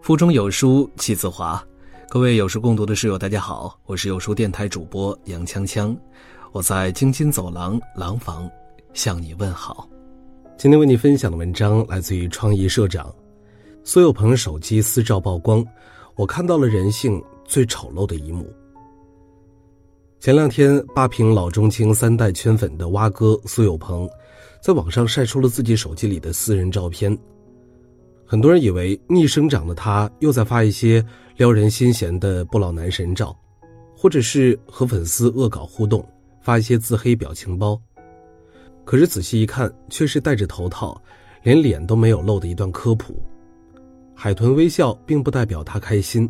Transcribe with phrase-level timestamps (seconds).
[0.00, 1.62] 腹中有书气自华，
[2.08, 5.96] 各位有书共读的室友，大家好，我是有书电台主播杨锵锵，
[6.52, 8.50] 我在京津走廊廊坊
[8.94, 9.88] 向你问好。
[10.56, 13.14] 今天为你分享的文章来自于创意社长，
[13.84, 15.64] 苏有朋手机私照曝光，
[16.16, 18.52] 我看到了人性最丑陋的一幕。
[20.18, 24.08] 前两天，霸屏老中青三代圈粉的蛙哥苏有朋，
[24.60, 27.16] 在网上晒出了自己手机里的私人照片。
[28.32, 31.04] 很多人以为逆生长的他又在发一些
[31.36, 33.38] 撩人心弦的不老男神照，
[33.94, 36.02] 或者是和粉丝恶搞互动，
[36.40, 37.78] 发一些自黑表情包。
[38.86, 40.98] 可是仔细一看，却是戴着头套，
[41.42, 43.22] 连脸都没有露的一段科普。
[44.14, 46.26] 海豚微笑并不代表他开心，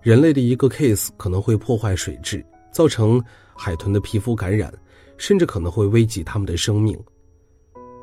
[0.00, 3.22] 人类的一个 case 可能会破坏水质，造成
[3.54, 4.72] 海豚的皮肤感染，
[5.18, 6.98] 甚至可能会危及他们的生命。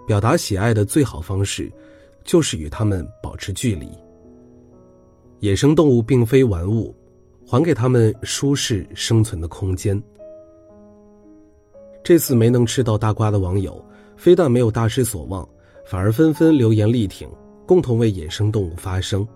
[0.06, 1.72] 表达喜爱的最好方式。
[2.24, 3.90] 就是与他们保持距离。
[5.40, 6.96] 野生动物并非玩物，
[7.46, 10.02] 还给他们舒适生存的空间。
[12.04, 13.84] 这次没能吃到大瓜的网友，
[14.16, 15.48] 非但没有大失所望，
[15.86, 17.30] 反而纷纷留言力挺，
[17.66, 19.28] 共同为野生动物发声。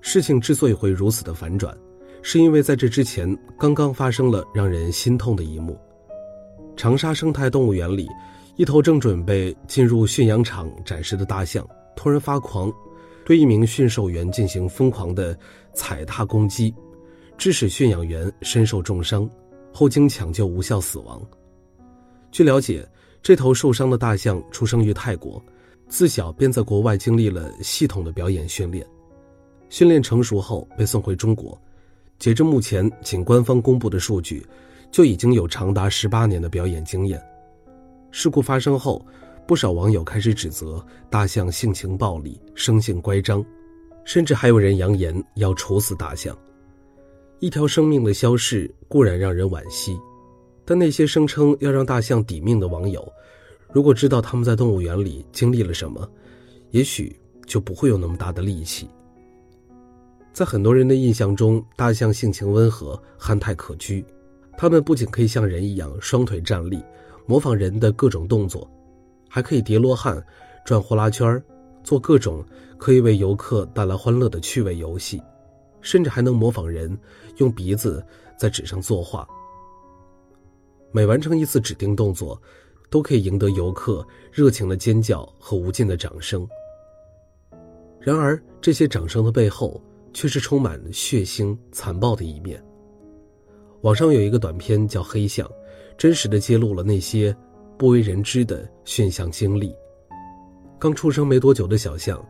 [0.00, 1.76] 事情之所以会如此的反转，
[2.22, 5.76] 是因为在这之前刚刚发生了让人心痛的一幕：
[6.76, 8.08] 长沙生态动物园里，
[8.58, 11.64] 一头正准备进入驯养场展示的大象。
[11.94, 12.72] 突然发狂，
[13.24, 15.38] 对一名驯兽员进行疯狂的
[15.74, 16.74] 踩踏攻击，
[17.36, 19.30] 致使驯养员身受重伤，
[19.72, 21.22] 后经抢救无效死亡。
[22.32, 22.84] 据了解，
[23.22, 25.40] 这头受伤的大象出生于泰国，
[25.86, 28.84] 自小便在国外经历了系统的表演训练，
[29.68, 31.56] 训练成熟后被送回中国。
[32.18, 34.44] 截至目前，仅官方公布的数据，
[34.90, 37.22] 就已经有长达十八年的表演经验。
[38.10, 39.04] 事故发生后。
[39.46, 43.42] 不少网友开始指责大象性情暴戾、生性乖张，
[44.04, 46.36] 甚至还有人扬言要处死大象。
[47.38, 49.98] 一条生命的消逝固然让人惋惜，
[50.66, 53.10] 但那些声称要让大象抵命的网友，
[53.72, 56.06] 如果知道他们在动物园里经历了什么，
[56.70, 58.86] 也许就不会有那么大的力气。
[60.34, 64.04] 在很多人的印象中，大象性情温和、憨态可掬，
[64.58, 66.82] 它们不仅可以像人一样双腿站立，
[67.28, 68.68] 模仿人的各种动作。
[69.28, 70.24] 还可以叠罗汉、
[70.64, 71.40] 转呼啦圈
[71.84, 72.42] 做各种
[72.78, 75.22] 可以为游客带来欢乐的趣味游戏，
[75.82, 76.98] 甚至还能模仿人
[77.36, 78.02] 用鼻子
[78.38, 79.28] 在纸上作画。
[80.90, 82.40] 每完成一次指定动作，
[82.88, 86.48] 都可以赢得游客热情的尖叫和无尽的掌声。
[88.00, 89.78] 然而，这些掌声的背后
[90.14, 92.64] 却是充满血腥残暴的一面。
[93.82, 95.46] 网上有一个短片叫《黑象》，
[95.98, 97.36] 真实的揭露了那些。
[97.76, 99.72] 不为人知的驯象经历。
[100.80, 102.20] 刚出生没多久的小象，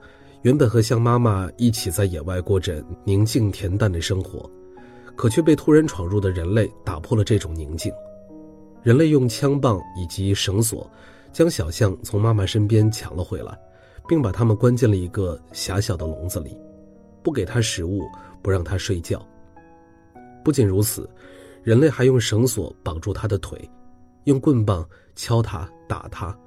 [0.42, 4.50] 原本和象妈妈一起在野外过着宁静恬淡的生活，
[5.16, 7.90] 可却被突然闯入的人类打破了这种宁静。
[8.82, 10.86] 人类用枪棒以及绳索，
[11.32, 13.58] 将小象从妈妈身边抢了回来，
[14.06, 16.54] 并把它们关进了一个狭小的笼子里，
[17.22, 18.02] 不给它食物，
[18.42, 19.26] 不让它睡觉。
[20.44, 21.08] 不仅如此，
[21.62, 23.58] 人类还用绳索绑住它的腿。
[24.24, 24.86] 用棍棒
[25.16, 26.38] 敲他、打他，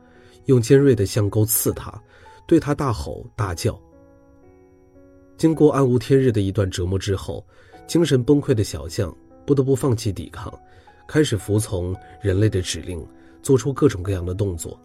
[0.45, 1.91] 用尖锐的象钩刺他，
[2.45, 3.79] 对他大吼大叫。
[5.35, 7.43] 经过暗无天日的一段折磨之后，
[7.87, 9.15] 精神崩溃的小象
[9.47, 10.53] 不得不放弃抵抗，
[11.07, 13.03] 开始服从人类的指令，
[13.41, 14.79] 做出各种各样的动作，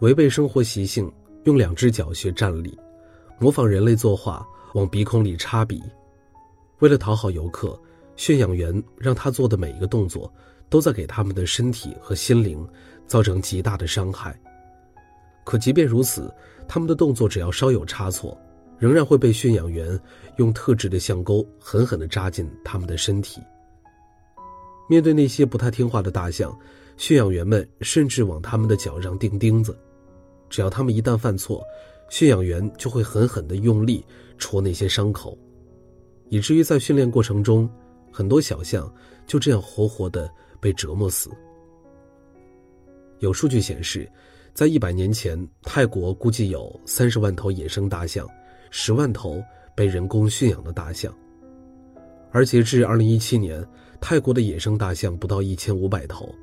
[0.00, 1.08] 违背生活习性，
[1.44, 2.76] 用两只脚学站立，
[3.38, 4.44] 模仿人类作画，
[4.74, 5.80] 往鼻孔里插笔。
[6.80, 7.80] 为了讨好游客，
[8.16, 10.32] 驯养员让他做的每一个动作。
[10.68, 12.66] 都在给他们的身体和心灵
[13.06, 14.36] 造成极大的伤害。
[15.44, 16.28] 可即便如此，
[16.66, 18.36] 他们的动作只要稍有差错，
[18.76, 19.96] 仍然会被驯养员
[20.38, 23.40] 用特制的象钩狠狠地扎进他们的身体。
[24.88, 26.52] 面对那些不太听话的大象，
[26.96, 29.78] 驯养员们甚至往他们的脚上钉钉子，
[30.50, 31.62] 只要他们一旦犯错，
[32.10, 34.04] 驯养员就会狠狠地用力
[34.36, 35.38] 戳那些伤口，
[36.28, 37.70] 以至于在训练过程中，
[38.16, 38.90] 很多小象
[39.26, 40.30] 就这样活活的。
[40.58, 41.30] 被折磨死。
[43.20, 44.10] 有数据显示，
[44.52, 48.26] 在一百年前，泰国估计有三十万头野生大象，
[48.70, 49.40] 十万头
[49.76, 51.14] 被人工驯养的大象。
[52.32, 53.64] 而截至二零一七年，
[54.00, 56.34] 泰国的野生大象不到一千五百头，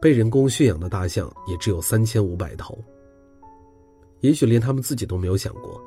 [0.00, 2.78] 被人工驯养的大象也只有三千五百头。
[4.20, 5.82] 也许连他们自己都没有想过，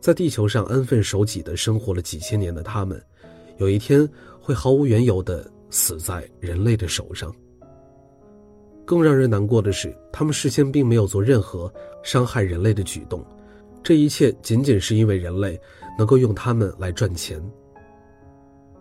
[0.00, 3.00] 在地球上安分守己的生活了几千年的他们，
[3.58, 4.08] 有一天
[4.46, 5.44] 会毫无缘由的。
[5.68, 7.34] 死在人类的手上。
[8.84, 11.70] 更让人难过的是，他们事先并没有做任何
[12.04, 13.22] 伤害人类的举动，
[13.82, 15.60] 这一切仅仅是因为人类
[15.98, 17.42] 能够用它们来赚钱。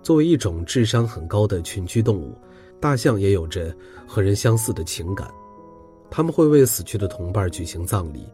[0.03, 2.38] 作为一种智商很高的群居动物，
[2.79, 3.75] 大象也有着
[4.07, 5.27] 和人相似的情感，
[6.11, 8.29] 他们会为死去的同伴举行葬礼，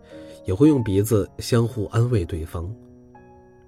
[0.45, 2.69] 也会用鼻子相互安慰对方。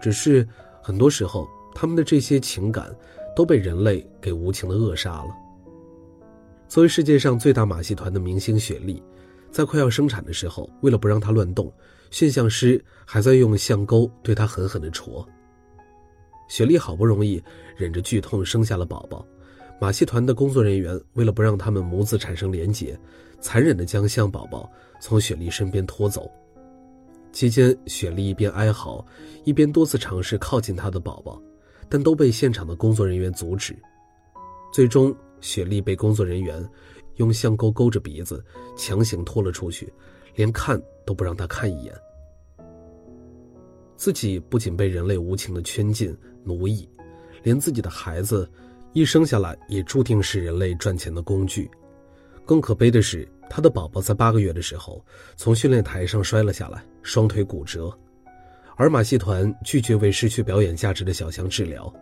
[0.02, 0.46] 只是
[0.82, 2.94] 很多时候，他们的这些情感
[3.36, 5.30] 都被人类给无情的扼杀了。
[6.68, 9.02] 作为世界上最大马戏团的明星雪莉。
[9.52, 11.72] 在快要生产的时候，为了不让它乱动，
[12.10, 15.24] 驯象师还在用象钩对它狠狠地戳。
[16.48, 17.40] 雪莉好不容易
[17.78, 19.24] 忍着剧痛生下了宝宝，
[19.80, 23.00] 马戏团的工作人员为了不让他们母子产生连结，
[23.40, 24.68] 残忍地将象宝宝
[25.00, 26.28] 从雪莉身边拖走。
[27.32, 29.06] 期间，雪莉一边哀嚎，
[29.44, 31.40] 一边多次尝试靠近她的宝宝，
[31.94, 33.78] 但都被现场的工作人员阻止。
[34.74, 36.68] 最终，雪莉被工作人员。
[37.18, 38.44] 用象钩勾着鼻子，
[38.76, 39.94] 强行拖了出去，
[40.34, 41.94] 连看都不让他看一眼。
[43.96, 46.90] 自己不仅被人类无情的圈禁奴役，
[47.44, 48.50] 连自己的孩子，
[48.94, 51.70] 一生下来也注定是人类赚钱的工具。
[52.44, 55.06] 更可悲的是，他的宝宝在八个月的时候
[55.36, 57.96] 从训练台上摔了下来，双腿骨折，
[58.76, 61.94] 而马戏团拒绝为失去表演价值的小象治疗，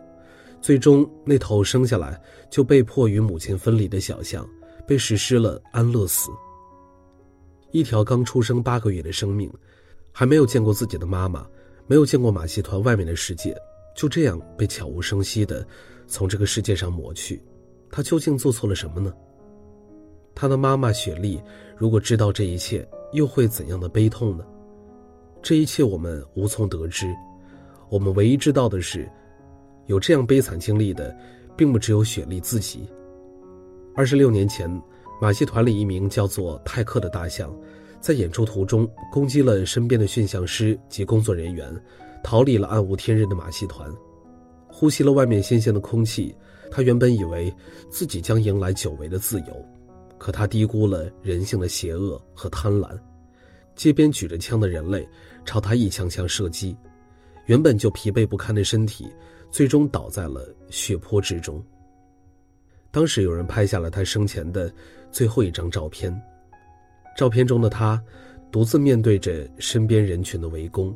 [0.60, 2.20] 最终那头生下来
[2.50, 4.48] 就被迫与母亲分离的小象。
[4.84, 6.28] 被实施了安乐死。
[7.70, 9.50] 一条刚出生八个月的生命，
[10.10, 11.46] 还没有见过自己的妈妈，
[11.86, 13.56] 没有见过马戏团外面的世界，
[13.94, 15.64] 就这样被悄无声息的
[16.08, 17.40] 从这个世界上抹去。
[17.92, 19.14] 他究竟做错了什么呢？
[20.34, 21.40] 他的妈妈雪莉，
[21.76, 24.44] 如果知道这一切，又会怎样的悲痛呢？
[25.42, 27.12] 这一切我们无从得知。
[27.88, 29.10] 我们唯一知道的是，
[29.86, 31.14] 有这样悲惨经历的，
[31.56, 32.88] 并不只有雪莉自己。
[33.94, 34.70] 二十六年前，
[35.20, 37.54] 马戏团里一名叫做泰克的大象，
[38.00, 41.74] 在演出途中攻击了身边的驯象师及工作人员，
[42.22, 43.92] 逃离了暗无天日的马戏团，
[44.68, 46.34] 呼吸了外面新鲜的空气。
[46.70, 47.54] 他原本以为
[47.90, 49.66] 自己将迎来久违的自由，
[50.16, 52.88] 可他低估了人性的邪恶和贪婪。
[53.74, 55.06] 街边举着枪的人类
[55.44, 56.76] 朝他一枪枪射击，
[57.46, 59.08] 原本就疲惫不堪的身体，
[59.50, 61.62] 最终倒在了血泊之中。
[62.90, 64.72] 当时有人拍下了他生前的
[65.10, 66.14] 最后一张照片，
[67.16, 68.02] 照片中的他
[68.50, 70.94] 独自面对着身边人群的围攻，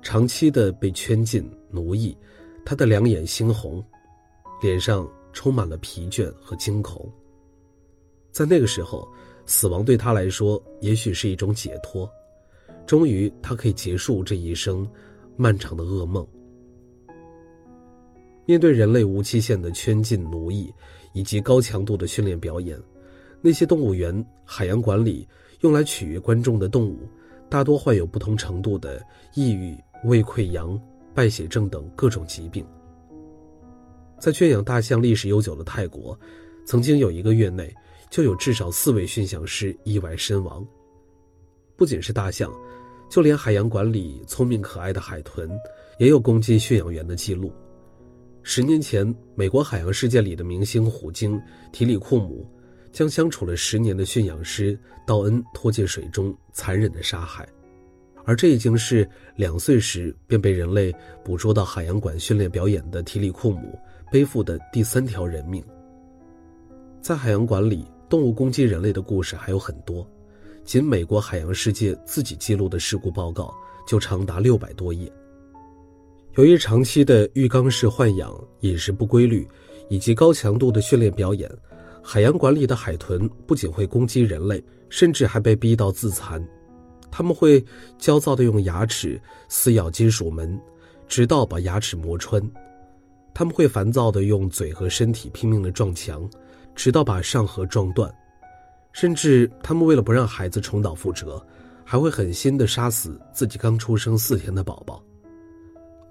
[0.00, 2.16] 长期的被圈禁奴役，
[2.64, 3.84] 他的两眼猩红，
[4.62, 7.06] 脸上充满了疲倦和惊恐。
[8.32, 9.06] 在那个时候，
[9.46, 12.10] 死亡对他来说也许是一种解脱，
[12.86, 14.88] 终于他可以结束这一生
[15.36, 16.26] 漫长的噩梦。
[18.46, 20.72] 面对人类无期限的圈禁奴役。
[21.16, 22.76] 以及高强度的训练表演，
[23.40, 24.12] 那些动物园、
[24.44, 25.24] 海洋馆里
[25.60, 27.08] 用来取悦观众的动物，
[27.48, 29.00] 大多患有不同程度的
[29.36, 30.76] 抑郁、胃溃疡、
[31.14, 32.66] 败血症等各种疾病。
[34.18, 36.18] 在圈养大象历史悠久的泰国，
[36.66, 37.72] 曾经有一个月内
[38.10, 40.66] 就有至少四位驯象师意外身亡。
[41.76, 42.52] 不仅是大象，
[43.10, 45.50] 就连海洋馆里聪明可爱的海豚，
[45.98, 47.52] 也有攻击驯养员的记录。
[48.42, 51.40] 十年前，美国海洋世界里的明星虎鲸
[51.72, 52.46] 提里库姆，
[52.92, 57.48] 将相处了十年的驯养师道恩拖进水中，残忍的杀害。
[58.26, 63.78] 而这已经是两岁时便被人类捕捉到海洋馆训练表演的提里库姆
[64.10, 65.62] 背负的第三条人命。
[67.02, 67.84] 在海洋馆里，
[68.14, 70.08] 动物攻击人类的故事还有很多，
[70.62, 73.52] 仅美国海洋世界自己记录的事故报告
[73.88, 75.12] 就长达六百多页。
[76.36, 79.44] 由于长期的浴缸式豢养、饮食不规律，
[79.88, 81.50] 以及高强度的训练表演，
[82.04, 86.40] 海洋馆里的海豚不仅会攻击人类，甚至还被逼到自残。
[87.10, 87.64] 他们会
[87.98, 90.56] 焦躁地用牙齿撕咬金属门，
[91.08, 92.40] 直到把牙齿磨穿；
[93.34, 96.30] 他们会烦躁地用嘴和身体拼命地撞墙，
[96.74, 98.12] 直到把上颌撞断。
[98.92, 101.44] 甚至，他们为了不让孩子重蹈覆辙，
[101.84, 105.02] 还会狠心地杀死自己刚出生四天的宝宝。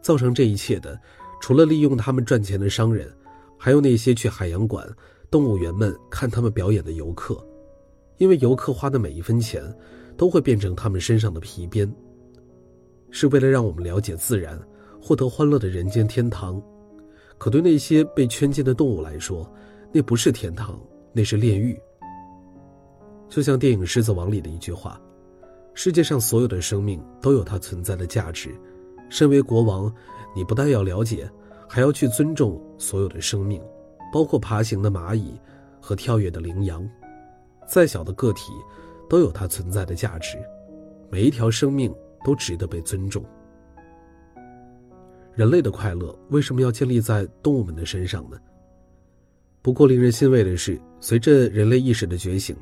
[0.02, 1.00] 造成这一切的，
[1.42, 3.10] 除了利用他们赚钱的商人，
[3.58, 4.86] 还有那些去海洋馆、
[5.32, 7.42] 动物园们看他们表演的游客，
[8.18, 9.64] 因为游客花的每一分钱，
[10.18, 11.90] 都会变成他们身上的皮鞭。
[13.10, 14.60] 是为了让我们了解自然，
[15.02, 16.62] 获得欢乐的人间天堂。
[17.38, 19.50] 可对那些被圈禁的动物来说，
[19.94, 20.80] 那不是天堂，
[21.14, 21.80] 那是炼狱。
[23.30, 25.00] 就像电影《狮子王》里的一句话
[25.76, 28.50] ：“世界上所有的生命都有它存在的价值。”
[29.08, 29.94] 身为国王，
[30.36, 31.30] 你不但要了解，
[31.70, 33.62] 还要去尊重所有的生命，
[34.12, 35.40] 包括爬行的蚂蚁
[35.80, 36.90] 和跳跃的羚羊。
[37.68, 38.52] 再小的个体，
[39.08, 40.40] 都有它存在的价值。
[41.12, 41.94] 每一条生命
[42.26, 43.24] 都值得被尊重。
[45.36, 48.38] 人类的快乐为什么要建立在动物们的身上呢？
[49.64, 52.54] 不过，令人欣慰的是，随着人类意识的觉醒，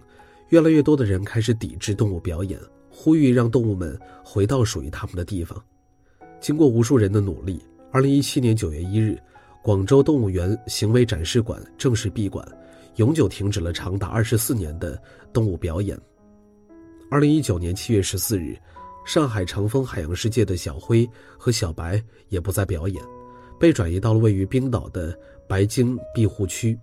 [0.50, 2.60] 越来越多的人开始抵制动物表演，
[2.92, 5.60] 呼吁让动物们回到属于他们的地方。
[6.40, 7.60] 经过无数人的努力，
[7.92, 9.20] 二零一七年九月一日，
[9.64, 12.48] 广州动物园行为展示馆正式闭馆，
[12.98, 15.02] 永久停止了长达二十四年的
[15.34, 16.00] 动物表演。
[17.10, 18.56] 二零一九年七月十四日。
[19.04, 23.04] 上海长风海洋世界的小灰和小白也不再表演，
[23.60, 25.18] 被转移到了位于冰岛的
[25.48, 26.78] 白鲸庇护区。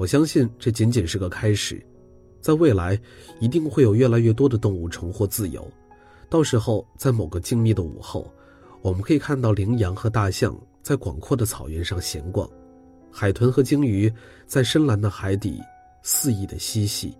[0.00, 1.78] 我相信这仅仅是个开始，
[2.40, 2.98] 在未来
[3.38, 5.70] 一定会有越来越多的动物重获自由。
[6.30, 8.32] 到时候，在某个静谧的午后，
[8.80, 12.48] 我们可以看到羚羊和大象在广阔的草原上闲逛，
[13.12, 14.10] 海豚和鲸鱼
[14.46, 15.60] 在深蓝的海底
[16.02, 17.14] 肆意的嬉戏。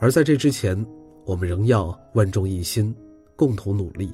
[0.00, 0.84] 而在这之前。
[1.26, 2.94] 我们仍要万众一心，
[3.34, 4.12] 共同努力，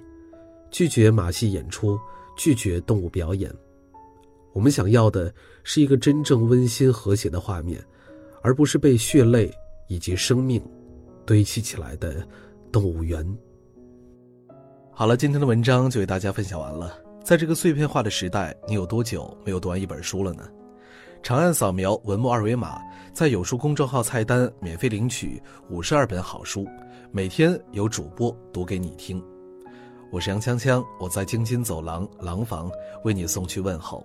[0.71, 1.99] 拒绝马戏演出，
[2.37, 3.53] 拒绝动物表演。
[4.53, 7.83] 我们想要的是一个真正温馨和谐的画面，
[8.43, 9.53] 而不是被血泪
[9.87, 10.63] 以及生命
[11.25, 12.27] 堆砌起来的
[12.73, 13.25] 动物园。
[14.93, 16.99] 好了，今天的文章就为大家分享完了。
[17.23, 20.49] 在这个碎片化的时代，你有多久没有读完一本书了呢？
[21.23, 22.81] 长按扫描文末二维码，
[23.13, 26.67] 在有书公众号菜单免费领取五十二本好书。
[27.13, 29.23] 每天有主播读给你听，
[30.11, 32.71] 我是杨锵锵，我在京津走廊廊坊
[33.05, 34.05] 为你送去问候。